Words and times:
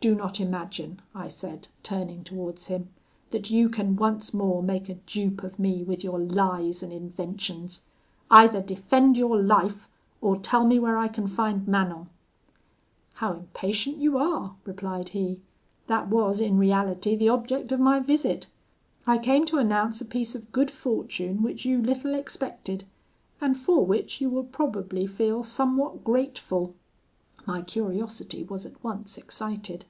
'Do 0.00 0.14
not 0.14 0.38
imagine,' 0.38 1.02
I 1.12 1.26
said, 1.26 1.66
turning 1.82 2.22
towards 2.22 2.68
him, 2.68 2.90
'that 3.30 3.50
you 3.50 3.68
can 3.68 3.96
once 3.96 4.32
more 4.32 4.62
make 4.62 4.88
a 4.88 4.94
dupe 4.94 5.42
of 5.42 5.58
me 5.58 5.82
with 5.82 6.04
your 6.04 6.20
lies 6.20 6.84
and 6.84 6.92
inventions. 6.92 7.82
Either 8.30 8.62
defend 8.62 9.16
your 9.16 9.36
life, 9.42 9.88
or 10.20 10.36
tell 10.38 10.64
me 10.64 10.78
where 10.78 10.96
I 10.96 11.08
can 11.08 11.26
find 11.26 11.66
Manon.' 11.66 12.08
'How 13.14 13.32
impatient 13.32 13.96
you 13.98 14.16
are!' 14.18 14.54
replied 14.64 15.08
he; 15.08 15.42
'that 15.88 16.06
was 16.10 16.40
in 16.40 16.58
reality 16.58 17.16
the 17.16 17.28
object 17.30 17.72
of 17.72 17.80
my 17.80 17.98
visit. 17.98 18.46
I 19.04 19.18
came 19.18 19.46
to 19.46 19.58
announce 19.58 20.00
a 20.00 20.04
piece 20.04 20.36
of 20.36 20.52
good 20.52 20.70
fortune 20.70 21.42
which 21.42 21.64
you 21.64 21.82
little 21.82 22.14
expected, 22.14 22.84
and 23.40 23.56
for 23.56 23.84
which 23.84 24.20
you 24.20 24.30
will 24.30 24.44
probably 24.44 25.08
feel 25.08 25.42
somewhat 25.42 26.04
grateful.' 26.04 26.76
My 27.46 27.62
curiosity 27.62 28.44
was 28.44 28.66
at 28.66 28.84
once 28.84 29.16
excited. 29.16 29.86